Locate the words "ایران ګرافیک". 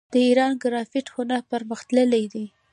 0.27-1.07